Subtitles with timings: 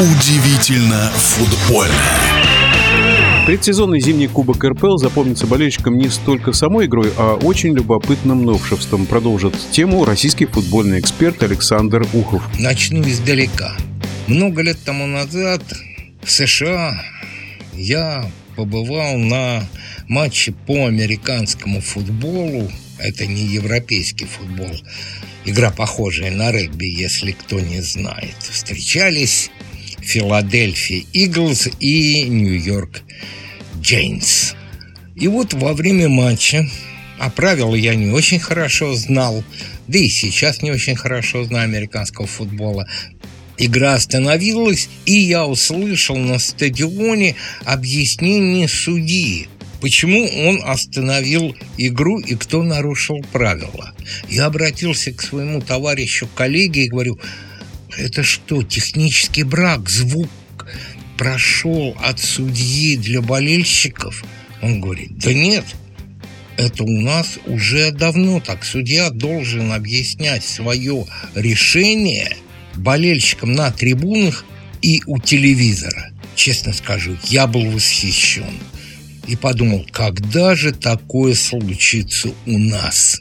[0.00, 1.92] Удивительно футбольно.
[3.46, 9.06] Предсезонный зимний кубок РПЛ запомнится болельщикам не столько самой игрой, а очень любопытным новшеством.
[9.06, 12.44] Продолжит тему российский футбольный эксперт Александр Ухов.
[12.60, 13.76] Начну издалека.
[14.28, 15.64] Много лет тому назад
[16.22, 17.02] в США
[17.74, 19.66] я побывал на
[20.06, 22.70] матче по американскому футболу.
[23.00, 24.76] Это не европейский футбол.
[25.44, 28.36] Игра похожая на регби, если кто не знает.
[28.40, 29.50] Встречались
[30.08, 33.02] Филадельфия Иглс и Нью-Йорк
[33.78, 34.54] Джейнс.
[35.14, 36.66] И вот во время матча,
[37.18, 39.44] а правила я не очень хорошо знал,
[39.86, 42.88] да и сейчас не очень хорошо знаю американского футбола,
[43.58, 49.48] Игра остановилась, и я услышал на стадионе объяснение судьи,
[49.80, 53.92] почему он остановил игру и кто нарушил правила.
[54.28, 57.18] Я обратился к своему товарищу, коллеге и говорю,
[57.96, 60.28] это что, технический брак, звук
[61.16, 64.24] прошел от судьи для болельщиков?
[64.62, 65.64] Он говорит, да нет,
[66.56, 68.64] это у нас уже давно так.
[68.64, 72.36] Судья должен объяснять свое решение–
[72.78, 74.44] болельщикам на трибунах
[74.80, 76.10] и у телевизора.
[76.34, 78.44] Честно скажу, я был восхищен.
[79.26, 83.20] И подумал, когда же такое случится у нас?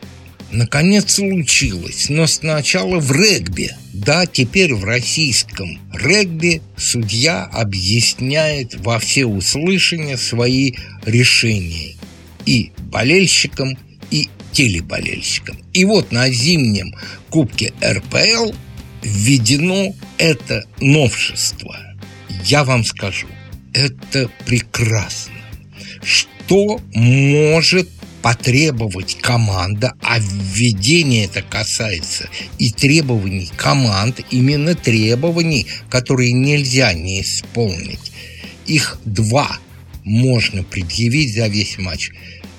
[0.52, 3.72] Наконец случилось, но сначала в регби.
[3.94, 10.73] Да, теперь в российском регби судья объясняет во все услышания свои
[11.06, 11.95] решения
[12.45, 13.78] и болельщикам,
[14.09, 15.58] и телеболельщикам.
[15.73, 16.95] И вот на зимнем
[17.30, 18.53] Кубке РПЛ
[19.03, 21.75] введено это новшество.
[22.45, 23.28] Я вам скажу,
[23.73, 25.34] это прекрасно.
[26.02, 27.90] Что может
[28.28, 38.12] потребовать команда, а введение это касается и требований команд, именно требований, которые нельзя не исполнить.
[38.66, 39.57] Их два
[40.03, 42.12] можно предъявить за весь матч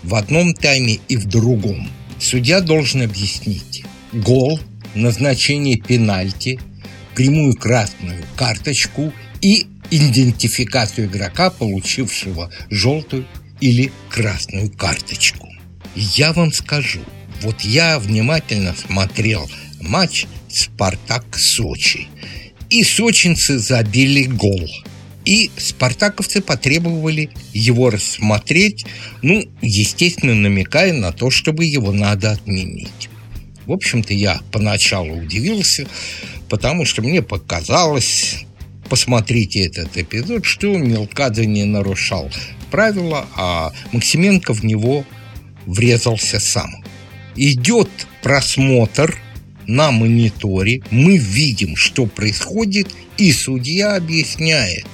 [0.03, 1.91] в одном тайме и в другом.
[2.19, 3.85] Судья должен объяснить.
[4.15, 4.59] Гол
[4.95, 6.59] назначение пенальти,
[7.15, 9.13] прямую красную карточку
[9.43, 13.27] и идентификацию игрока, получившего желтую
[13.61, 15.58] или красную карточку.
[16.01, 17.01] Я вам скажу,
[17.43, 19.51] вот я внимательно смотрел
[19.81, 22.07] матч «Спартак-Сочи»,
[22.71, 24.71] и сочинцы забили гол.
[25.25, 28.87] И спартаковцы потребовали его рассмотреть,
[29.23, 33.11] ну, естественно, намекая на то, чтобы его надо отменить.
[33.67, 35.89] В общем-то, я поначалу удивился,
[36.49, 38.45] потому что мне показалось,
[38.89, 42.31] посмотрите этот эпизод, что Мелкадзе не нарушал
[42.71, 45.05] правила, а Максименко в него
[45.69, 46.83] врезался сам.
[47.37, 47.89] Идет
[48.23, 49.17] просмотр
[49.67, 54.87] на мониторе, мы видим, что происходит, и судья объясняет.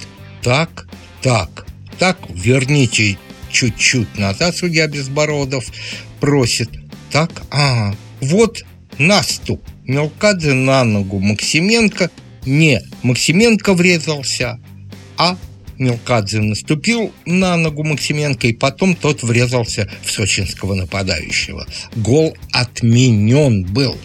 [0.43, 0.87] Так,
[1.21, 1.65] так,
[1.97, 3.17] так, верните
[3.49, 5.65] чуть-чуть назад, судья Безбородов
[6.19, 6.69] просит.
[7.09, 8.63] Так, а, вот
[8.97, 12.11] наступ Мелкадзе на ногу Максименко.
[12.45, 14.59] Не Максименко врезался,
[15.17, 15.37] а
[15.77, 21.67] Мелкадзе наступил на ногу Максименко, и потом тот врезался в сочинского нападающего.
[21.95, 23.97] Гол отменен был.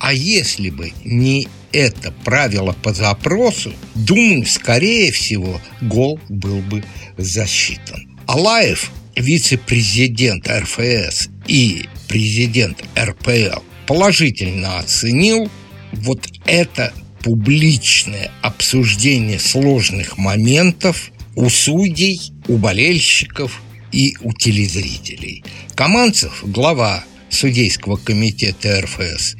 [0.00, 6.84] А если бы не это правило по запросу, думаю, скорее всего, гол был бы
[7.16, 8.16] засчитан.
[8.26, 15.50] Алаев, вице-президент РФС и президент РПЛ, положительно оценил
[15.92, 23.62] вот это публичное обсуждение сложных моментов у судей, у болельщиков
[23.92, 25.44] и у телезрителей.
[25.76, 29.36] Каманцев, глава судейского комитета РФС,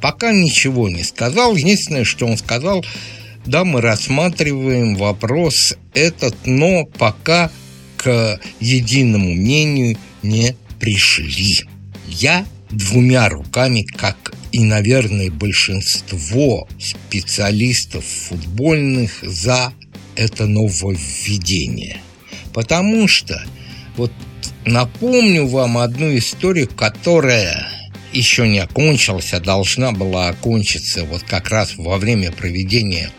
[0.00, 1.56] пока ничего не сказал.
[1.56, 2.84] Единственное, что он сказал,
[3.46, 7.50] да, мы рассматриваем вопрос этот, но пока
[7.96, 11.64] к единому мнению не пришли.
[12.06, 19.72] Я двумя руками, как и, наверное, большинство специалистов футбольных за
[20.20, 21.96] это нововведение.
[22.52, 23.42] Потому что,
[23.96, 24.12] вот
[24.64, 27.66] напомню вам одну историю, которая
[28.12, 33.10] еще не окончилась, а должна была окончиться вот как раз во время проведения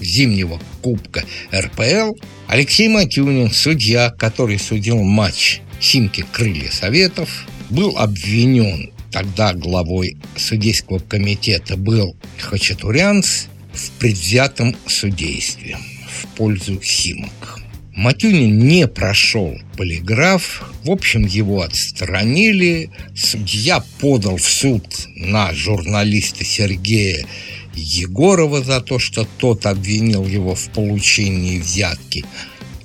[0.00, 1.24] зимнего кубка
[1.54, 2.14] РПЛ.
[2.46, 11.76] Алексей Матюнин, судья, который судил матч «Химки Крылья Советов», был обвинен тогда главой судейского комитета
[11.76, 15.76] был Хачатурянц в предвзятом судействе
[16.18, 17.60] в пользу Химок.
[17.94, 22.90] Матюнин не прошел полиграф, в общем, его отстранили.
[23.16, 24.84] Судья подал в суд
[25.16, 27.26] на журналиста Сергея
[27.74, 32.24] Егорова за то, что тот обвинил его в получении взятки.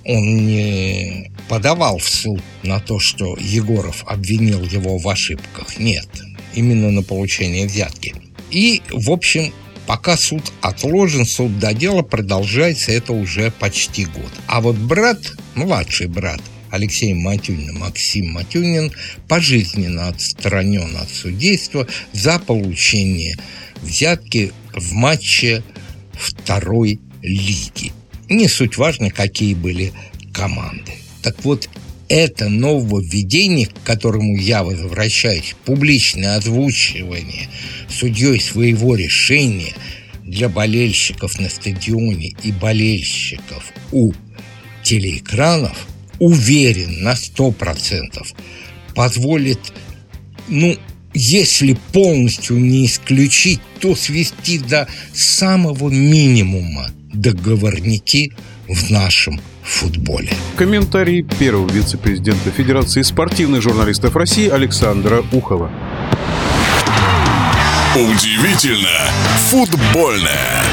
[0.04, 5.78] Он не подавал в суд на то, что Егоров обвинил его в ошибках.
[5.78, 6.08] Нет,
[6.56, 8.16] именно на получение взятки.
[8.50, 9.54] И, в общем,
[9.86, 14.32] пока суд отложен, суд до дела продолжается это уже почти год.
[14.48, 15.20] А вот брат,
[15.56, 18.92] младший брат, Алексей Матюнин, Максим Матюнин
[19.28, 23.36] пожизненно отстранен от судейства за получение
[23.82, 25.64] взятки в матче
[26.14, 27.92] второй лиги.
[28.30, 29.94] Не суть важно, какие были
[30.34, 30.94] команды.
[31.22, 31.70] Так вот,
[32.16, 37.50] это нововведение, к которому я возвращаюсь, публичное озвучивание
[37.90, 39.74] судьей своего решения
[40.24, 44.14] для болельщиков на стадионе и болельщиков у
[44.84, 45.88] телеэкранов–
[46.20, 48.34] уверен на сто процентов,
[48.96, 49.60] позволит,
[50.48, 50.78] ну,
[51.14, 58.32] если полностью не исключить, то свести до самого минимума договорники
[58.68, 60.34] в нашем футболе.
[60.56, 65.72] Комментарий первого вице-президента Федерации спортивных журналистов России Александра Ухова.
[67.96, 69.12] Удивительно
[69.50, 70.64] футбольное.